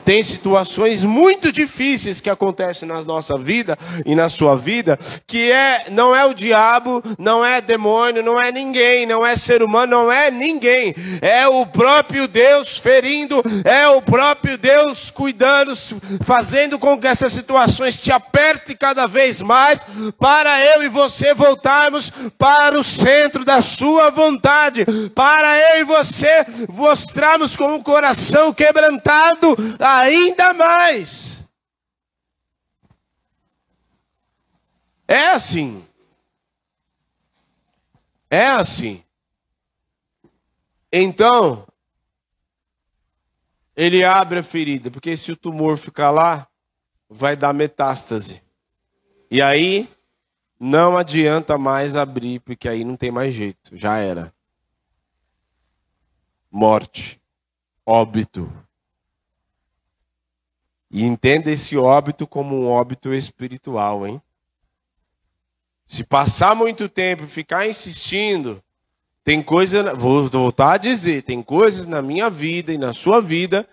[0.05, 5.87] Tem situações muito difíceis que acontecem na nossa vida e na sua vida, que é
[5.91, 10.13] não é o diabo, não é demônio, não é ninguém, não é ser humano, não
[10.13, 10.95] é ninguém.
[11.21, 15.75] É o próprio Deus ferindo, é o próprio Deus cuidando,
[16.23, 19.85] fazendo com que essas situações te apertem cada vez mais
[20.19, 26.45] para eu e você voltarmos para o centro da sua vontade, para eu e você
[26.69, 31.43] mostrarmos com o coração quebrantado ainda mais.
[35.07, 35.87] É assim.
[38.31, 39.05] É assim.
[40.91, 41.67] Então,
[43.77, 46.47] ele abre a ferida, porque se o tumor ficar lá,
[47.09, 48.43] vai dar metástase.
[49.31, 49.89] E aí,
[50.59, 54.33] não adianta mais abrir, porque aí não tem mais jeito, já era.
[56.51, 57.21] Morte,
[57.85, 58.53] óbito.
[60.93, 64.21] E entenda esse óbito como um óbito espiritual, hein?
[65.87, 68.63] Se passar muito tempo e ficar insistindo,
[69.25, 73.67] tem coisa, vou voltar a dizer, tem coisas na minha vida e na sua vida.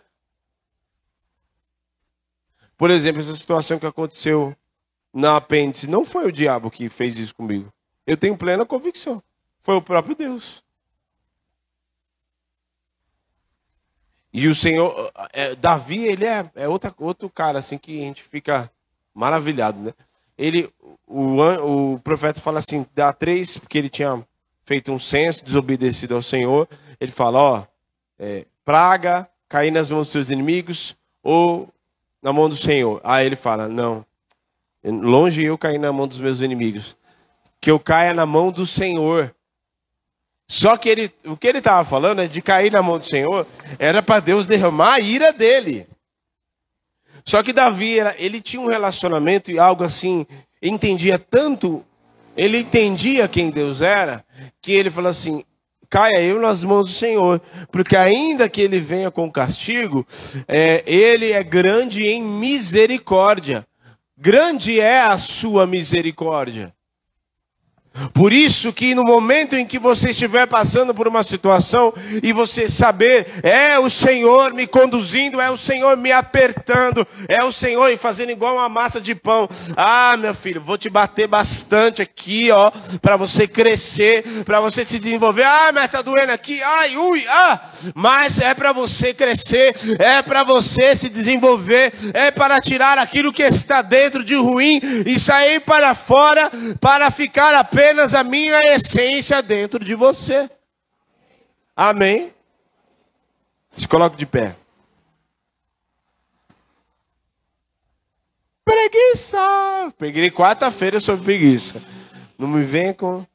[2.78, 4.56] Por exemplo, essa situação que aconteceu
[5.14, 7.74] na apêndice, não foi o diabo que fez isso comigo.
[8.08, 9.22] Eu tenho plena convicção.
[9.60, 10.64] Foi o próprio Deus.
[14.32, 18.24] E o Senhor, é, Davi, ele é, é outra, outro cara assim que a gente
[18.24, 18.72] fica
[19.14, 19.94] maravilhado, né?
[20.38, 20.70] Ele,
[21.06, 21.42] o,
[21.94, 24.24] o profeta fala assim, dá três, porque ele tinha
[24.64, 26.70] feito um censo, desobedecido ao Senhor.
[27.00, 27.64] Ele fala, ó,
[28.18, 31.68] é, praga, cair nas mãos dos seus inimigos ou
[32.22, 33.02] na mão do Senhor.
[33.04, 34.06] Aí ele fala, não,
[34.84, 36.96] longe eu cair na mão dos meus inimigos.
[37.60, 39.34] que eu caia na mão do Senhor.
[40.52, 43.46] Só que ele, o que ele estava falando é de cair na mão do Senhor,
[43.78, 45.88] era para Deus derramar a ira dele.
[47.24, 50.26] Só que Davi, ele tinha um relacionamento e algo assim,
[50.60, 51.86] entendia tanto,
[52.36, 54.26] ele entendia quem Deus era,
[54.60, 55.44] que ele falou assim:
[55.88, 57.40] caia eu nas mãos do Senhor,
[57.72, 60.04] porque ainda que ele venha com castigo,
[60.48, 63.68] é, ele é grande em misericórdia.
[64.18, 66.74] Grande é a sua misericórdia.
[68.14, 71.94] Por isso que no momento em que você estiver passando por uma situação
[72.24, 77.52] e você saber, é o Senhor me conduzindo, é o Senhor me apertando, é o
[77.52, 79.50] Senhor fazendo igual uma massa de pão.
[79.76, 82.72] Ah, meu filho, vou te bater bastante aqui, ó,
[83.02, 85.44] para você crescer, para você se desenvolver.
[85.44, 86.62] Ah, mas tá doendo aqui.
[86.62, 87.60] Ai, ui, ah.
[87.94, 93.44] Mas é para você crescer, é para você se desenvolver, é para tirar aquilo que
[93.44, 99.42] está dentro de ruim e sair para fora para ficar apenas apenas a minha essência
[99.42, 100.48] dentro de você.
[101.76, 102.32] Amém?
[103.68, 104.56] Se coloque de pé.
[108.64, 109.40] Preguiça.
[109.98, 111.82] Peguei quarta-feira sobre preguiça.
[112.38, 113.26] Não me vem com.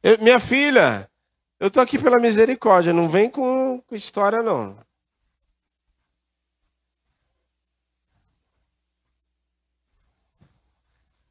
[0.00, 1.10] Eu, minha filha,
[1.58, 2.92] eu tô aqui pela misericórdia.
[2.92, 4.78] Não vem com, com história, não.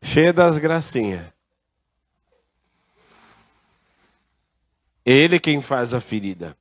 [0.02, 1.35] Cheia das gracinhas.
[5.06, 6.58] Ele quem faz a ferida.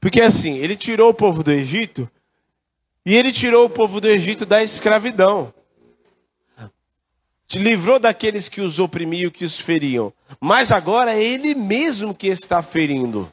[0.00, 2.08] Porque assim, ele tirou o povo do Egito
[3.04, 5.52] e ele tirou o povo do Egito da escravidão.
[7.46, 10.12] Te livrou daqueles que os oprimiam, que os feriam.
[10.38, 13.32] Mas agora é ele mesmo que está ferindo.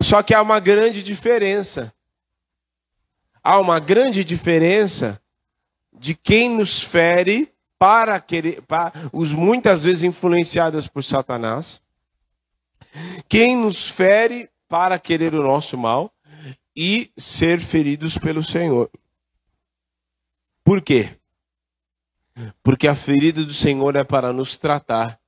[0.00, 1.92] Só que há uma grande diferença.
[3.42, 5.20] Há uma grande diferença
[5.92, 11.80] de quem nos fere para querer, para os muitas vezes influenciadas por Satanás,
[13.28, 16.12] quem nos fere para querer o nosso mal
[16.74, 18.90] e ser feridos pelo Senhor.
[20.64, 21.16] Por quê?
[22.62, 25.18] Porque a ferida do Senhor é para nos tratar.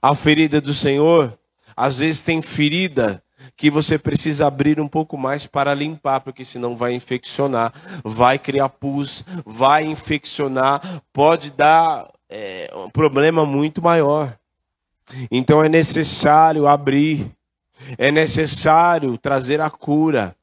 [0.00, 1.38] A ferida do Senhor,
[1.76, 3.22] às vezes tem ferida
[3.58, 8.68] que você precisa abrir um pouco mais para limpar, porque senão vai infeccionar, vai criar
[8.68, 14.38] pus, vai infeccionar, pode dar é, um problema muito maior.
[15.28, 17.32] Então é necessário abrir,
[17.98, 20.36] é necessário trazer a cura,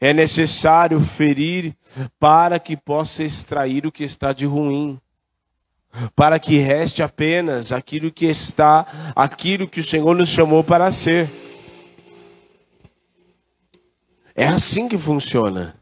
[0.00, 1.72] é necessário ferir
[2.18, 4.98] para que possa extrair o que está de ruim
[6.14, 8.86] para que reste apenas aquilo que está,
[9.16, 11.45] aquilo que o Senhor nos chamou para ser.
[14.38, 15.74] É assim que funciona.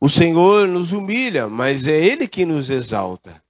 [0.00, 3.40] O Senhor nos humilha, mas é Ele que nos exalta.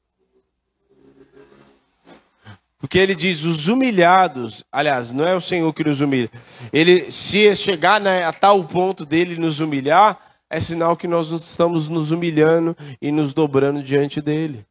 [2.79, 6.31] Porque ele diz: os humilhados, aliás, não é o Senhor que nos humilha.
[6.73, 10.19] Ele, se chegar né, a tal ponto dele nos humilhar,
[10.49, 14.67] é sinal que nós estamos nos humilhando e nos dobrando diante dele.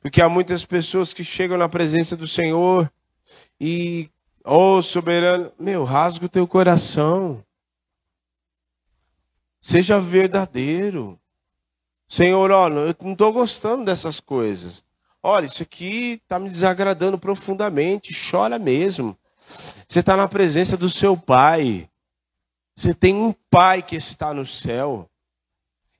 [0.00, 2.90] Porque há muitas pessoas que chegam na presença do Senhor
[3.60, 4.08] e
[4.44, 7.44] Oh, soberano, meu, rasga o teu coração.
[9.60, 11.18] Seja verdadeiro.
[12.08, 14.82] Senhor, olha, eu não estou gostando dessas coisas.
[15.22, 18.14] Olha, isso aqui está me desagradando profundamente.
[18.30, 19.16] Chora mesmo.
[19.86, 21.88] Você está na presença do seu pai.
[22.74, 25.08] Você tem um pai que está no céu.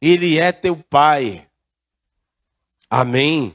[0.00, 1.46] Ele é teu pai.
[2.88, 3.54] Amém.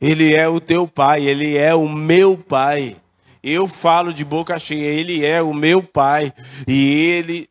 [0.00, 1.24] Ele é o teu pai.
[1.24, 3.00] Ele é o meu pai.
[3.48, 6.32] Eu falo de boca cheia, Ele é o meu Pai.
[6.66, 7.48] E Ele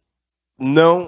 [0.57, 1.07] não,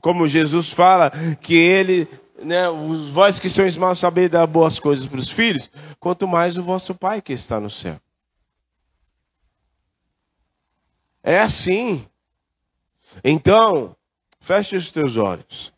[0.00, 2.08] como Jesus fala, que Ele,
[2.42, 6.58] né, os vós que sois maus saber dar boas coisas para os filhos, quanto mais
[6.58, 7.96] o vosso Pai que está no céu.
[11.22, 12.04] É assim.
[13.22, 13.94] Então,
[14.40, 15.72] feche os teus olhos.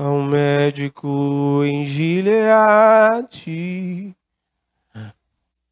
[0.00, 3.34] Há um médico em Gileade,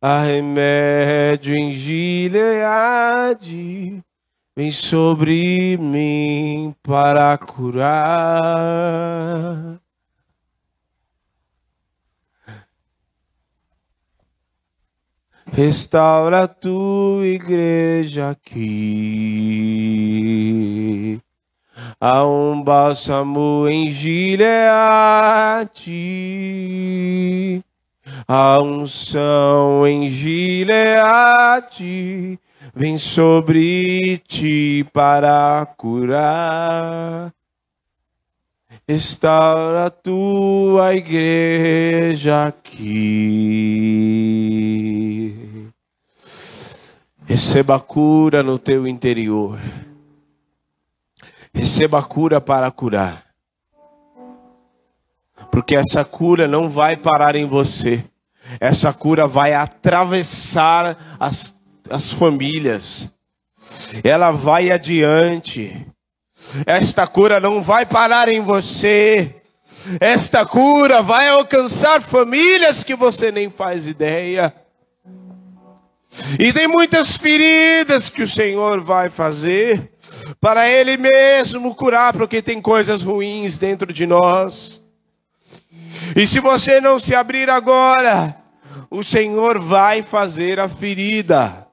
[0.02, 2.42] há remédio em Gileade,
[4.56, 7.86] vem sobre mim para curar.
[15.52, 18.66] Restaura a tua igreja aqui
[21.98, 24.44] Há um bálsamo em Gileade,
[28.28, 31.18] a unção em Gileade
[32.74, 37.32] vem sobre ti para curar.
[38.86, 42.94] Restaura a tua igreja aqui.
[47.24, 49.58] Receba cura no teu interior.
[51.56, 53.24] Receba cura para curar.
[55.50, 58.04] Porque essa cura não vai parar em você.
[58.60, 61.54] Essa cura vai atravessar as,
[61.88, 63.18] as famílias.
[64.04, 65.86] Ela vai adiante.
[66.66, 69.34] Esta cura não vai parar em você.
[69.98, 74.54] Esta cura vai alcançar famílias que você nem faz ideia.
[76.38, 79.95] E tem muitas feridas que o Senhor vai fazer
[80.40, 84.82] para Ele mesmo curar, porque tem coisas ruins dentro de nós.
[86.14, 88.36] E se você não se abrir agora,
[88.90, 91.66] o Senhor vai fazer a ferida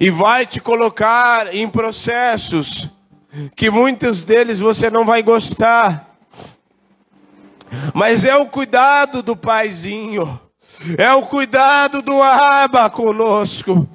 [0.00, 2.88] e vai te colocar em processos
[3.54, 6.16] que muitos deles você não vai gostar.
[7.94, 10.40] Mas é o cuidado do paizinho,
[10.96, 13.88] é o cuidado do Aba conosco.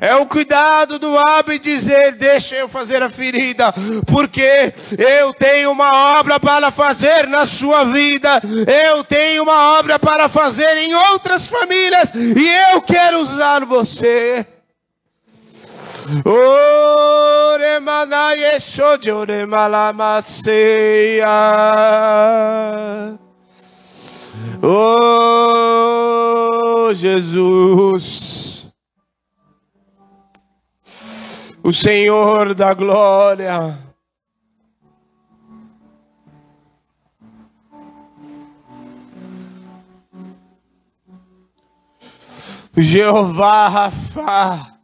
[0.00, 3.72] É o cuidado do aba e dizer: Deixa eu fazer a ferida,
[4.06, 8.40] porque eu tenho uma obra para fazer na sua vida,
[8.88, 14.46] eu tenho uma obra para fazer em outras famílias, e eu quero usar você.
[24.62, 26.34] Oh,
[26.94, 28.43] Jesus,
[31.64, 33.78] o Senhor da glória.
[42.76, 44.74] Jeová Rafa.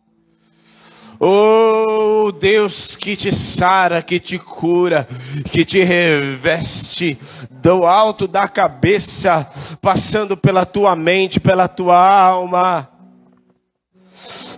[1.23, 5.07] Oh Deus que te sara, que te cura,
[5.51, 7.19] que te reveste
[7.51, 9.47] do alto da cabeça,
[9.83, 12.89] passando pela tua mente, pela tua alma,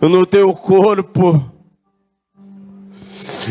[0.00, 1.51] no teu corpo.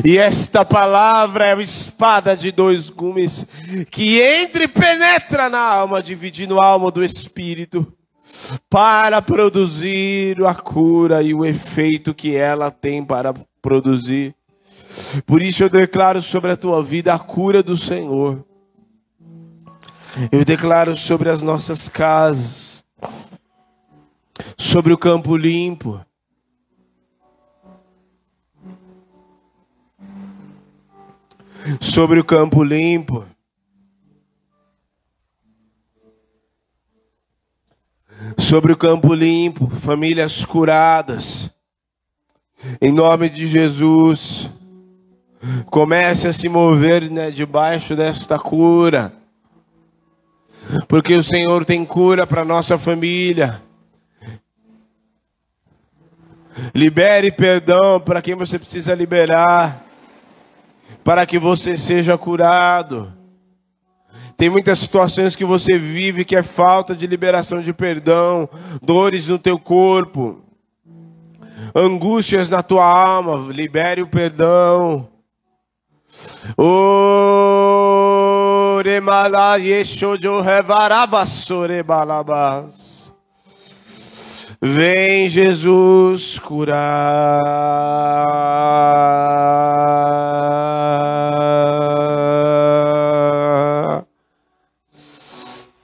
[0.06, 3.46] E esta palavra é a espada de dois gumes
[3.90, 7.86] que entra e penetra na alma, dividindo a alma do espírito
[8.70, 14.34] para produzir a cura e o efeito que ela tem para produzir.
[15.26, 18.46] Por isso eu declaro sobre a tua vida a cura do Senhor.
[20.32, 22.84] Eu declaro sobre as nossas casas,
[24.58, 26.04] sobre o campo limpo.
[31.80, 33.26] Sobre o campo limpo.
[38.38, 41.56] sobre o campo limpo, famílias curadas.
[42.82, 44.50] Em nome de Jesus,
[45.68, 49.14] comece a se mover né, debaixo desta cura,
[50.88, 53.62] porque o Senhor tem cura para nossa família.
[56.76, 59.84] Libere perdão para quem você precisa liberar,
[61.04, 63.14] para que você seja curado.
[64.38, 68.50] Tem muitas situações que você vive que é falta de liberação de perdão,
[68.82, 70.42] dores no teu corpo,
[71.76, 73.52] angústias na tua alma.
[73.54, 75.08] Libere o perdão.
[84.64, 87.42] Vem Jesus curar.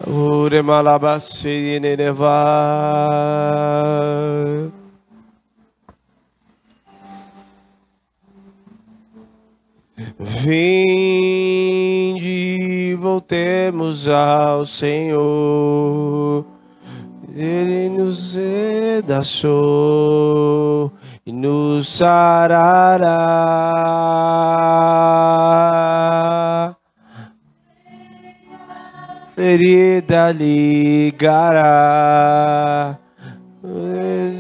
[0.06, 3.08] Ure malabasi nenevar.
[10.20, 11.36] Vinde,
[13.00, 16.57] voltemos ao Senhor.
[17.40, 19.72] Ele nos redaçou
[21.24, 23.28] e nos sarará
[29.38, 31.68] ferida ligará,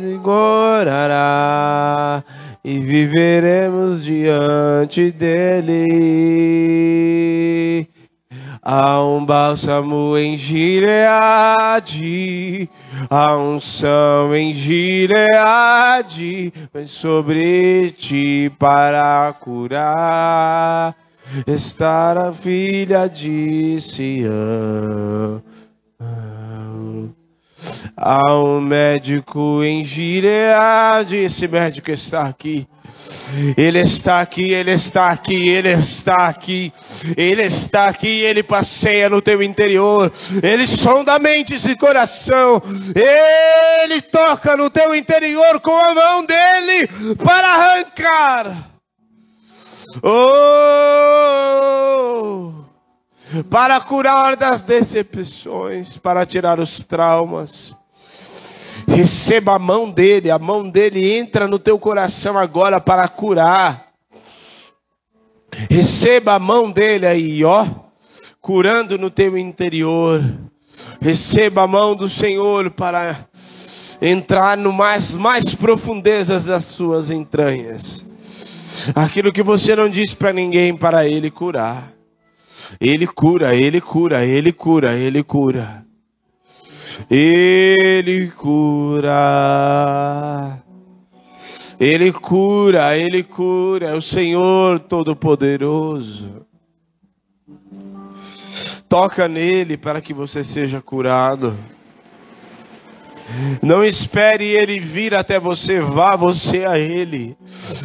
[0.01, 1.13] vigorará
[2.65, 6.86] e viveremos diante dele.
[8.69, 11.89] Há um bálsamo em Gileade,
[13.09, 20.93] há unção em Gileade, vem sobre ti para curar
[21.47, 25.41] estar a filha de Sião.
[27.95, 32.67] Há um médico em Gileade, esse médico está aqui.
[33.57, 36.73] Ele está aqui, Ele está aqui, Ele está aqui,
[37.15, 40.11] Ele está aqui, Ele passeia no teu interior,
[40.41, 42.61] Ele sonda mentes e coração,
[42.95, 48.71] Ele toca no teu interior com a mão dele para arrancar.
[50.01, 50.57] Oh!
[53.49, 57.76] Para curar das decepções, para tirar os traumas.
[58.87, 63.87] Receba a mão dele, a mão dele entra no teu coração agora para curar.
[65.69, 67.65] Receba a mão dele aí, ó,
[68.39, 70.23] curando no teu interior.
[71.01, 73.27] Receba a mão do Senhor para
[74.01, 78.05] entrar no mais mais profundezas das suas entranhas.
[78.95, 81.91] Aquilo que você não disse para ninguém, para ele curar.
[82.79, 85.67] Ele cura, ele cura, ele cura, ele cura.
[85.67, 85.86] Ele cura.
[91.79, 96.47] Ele cura, Ele cura, é o Senhor Todo-Poderoso.
[98.89, 101.55] Toca nele para que você seja curado.
[103.61, 107.37] Não espere ele vir até você, vá você a ele.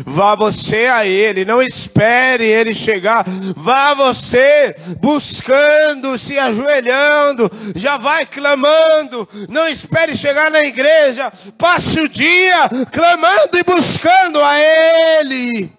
[0.04, 3.24] Vá você a ele, não espere ele chegar.
[3.56, 9.28] Vá você buscando, se ajoelhando, já vai clamando.
[9.48, 11.32] Não espere chegar na igreja.
[11.58, 15.72] Passe o dia clamando e buscando a ele.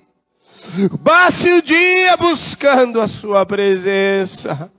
[1.04, 4.72] Passe o dia buscando a sua presença.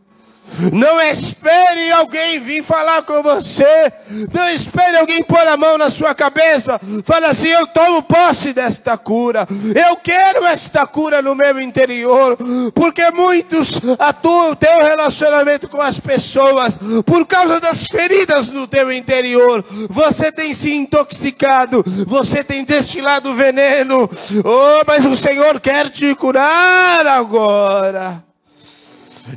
[0.72, 3.92] Não espere alguém vir falar com você.
[4.32, 6.80] Não espere alguém pôr a mão na sua cabeça.
[7.04, 9.46] Fala assim: Eu tomo posse desta cura.
[9.74, 12.36] Eu quero esta cura no meu interior.
[12.74, 18.92] Porque muitos atuam o teu relacionamento com as pessoas por causa das feridas no teu
[18.92, 19.64] interior.
[19.90, 21.84] Você tem se intoxicado.
[22.06, 24.08] Você tem destilado veneno.
[24.44, 28.22] Oh, mas o Senhor quer te curar agora.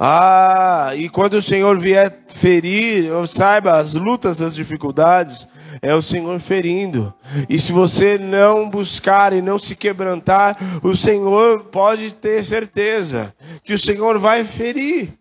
[0.02, 5.46] Ah, e quando o Senhor vier ferir, saiba, as lutas, as dificuldades,
[5.82, 7.14] é o Senhor ferindo.
[7.50, 13.74] E se você não buscar e não se quebrantar, o Senhor pode ter certeza que
[13.74, 15.19] o Senhor vai ferir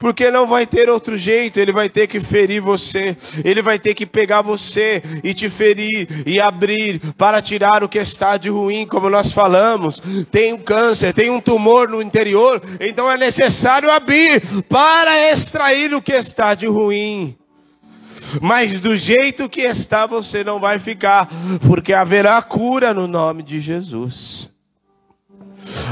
[0.00, 3.94] porque não vai ter outro jeito, ele vai ter que ferir você, ele vai ter
[3.94, 8.86] que pegar você e te ferir e abrir para tirar o que está de ruim,
[8.86, 10.00] como nós falamos.
[10.32, 14.40] Tem um câncer, tem um tumor no interior, então é necessário abrir
[14.70, 17.36] para extrair o que está de ruim.
[18.40, 21.28] Mas do jeito que está, você não vai ficar,
[21.66, 24.48] porque haverá cura no nome de Jesus.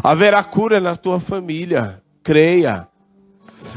[0.02, 2.87] Haverá cura na tua família, creia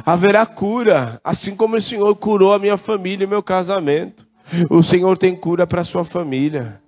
[0.06, 4.28] haverá cura, assim como o Senhor curou a minha família e meu casamento.
[4.70, 6.82] O Senhor tem cura para a sua família.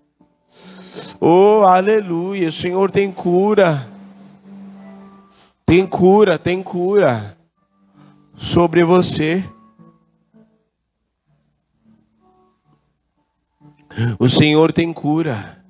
[1.20, 2.50] Oh, aleluia!
[2.50, 3.88] O Senhor tem cura.
[5.66, 7.38] Tem cura, tem cura
[8.36, 9.44] sobre você.
[14.20, 15.63] O Senhor tem cura.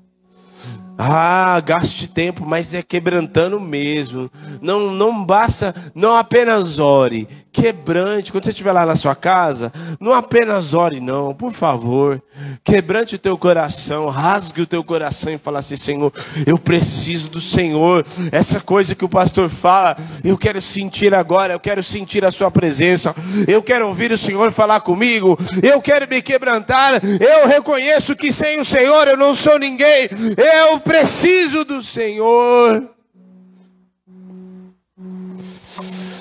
[0.97, 4.29] Ah, gaste tempo, mas é quebrantando mesmo.
[4.61, 8.31] Não, não basta, não apenas ore, quebrante.
[8.31, 12.21] Quando você estiver lá na sua casa, não apenas ore, não, por favor.
[12.63, 16.11] Quebrante o teu coração, rasgue o teu coração e fala assim: Senhor,
[16.45, 18.05] eu preciso do Senhor.
[18.31, 22.49] Essa coisa que o pastor fala, eu quero sentir agora, eu quero sentir a Sua
[22.49, 23.15] presença.
[23.47, 25.37] Eu quero ouvir o Senhor falar comigo.
[25.61, 27.01] Eu quero me quebrantar.
[27.03, 30.09] Eu reconheço que sem o Senhor eu não sou ninguém.
[30.37, 32.89] Eu preciso do Senhor.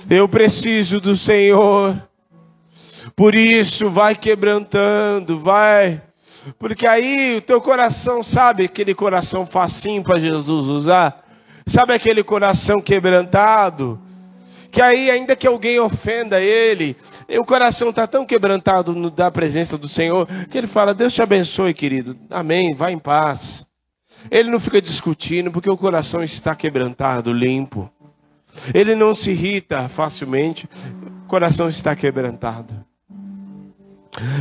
[0.08, 2.00] Eu preciso do Senhor.
[3.16, 6.00] Por isso, vai quebrantando, vai.
[6.58, 11.24] Porque aí o teu coração, sabe aquele coração facinho para Jesus usar?
[11.66, 14.00] Sabe aquele coração quebrantado?
[14.70, 16.96] Que aí, ainda que alguém ofenda ele,
[17.28, 21.74] o coração está tão quebrantado da presença do Senhor, que ele fala: Deus te abençoe,
[21.74, 22.16] querido.
[22.30, 22.74] Amém.
[22.74, 23.71] Vai em paz.
[24.30, 27.90] Ele não fica discutindo porque o coração está quebrantado, limpo.
[28.74, 30.68] Ele não se irrita facilmente,
[31.24, 32.84] o coração está quebrantado.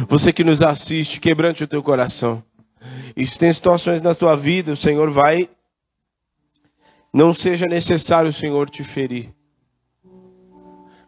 [0.07, 2.43] Você que nos assiste, quebrante o teu coração.
[3.15, 5.49] Se tem situações na tua vida, o Senhor vai.
[7.13, 9.33] Não seja necessário o Senhor te ferir.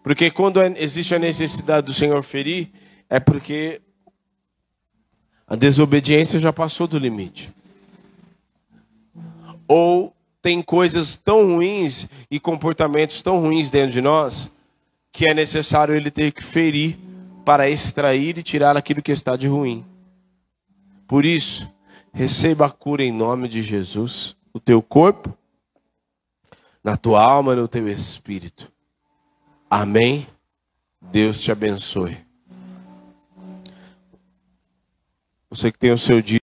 [0.01, 2.69] Porque quando é, existe a necessidade do Senhor ferir,
[3.09, 3.81] é porque
[5.47, 7.53] a desobediência já passou do limite.
[9.67, 14.53] Ou tem coisas tão ruins e comportamentos tão ruins dentro de nós
[15.11, 16.97] que é necessário ele ter que ferir
[17.45, 19.85] para extrair e tirar aquilo que está de ruim.
[21.07, 21.71] Por isso,
[22.11, 25.37] receba a cura em nome de Jesus, o teu corpo,
[26.83, 28.71] na tua alma e no teu espírito.
[29.69, 30.27] Amém.
[31.01, 32.17] Deus te abençoe.
[35.49, 36.42] Você que tem o seu dia.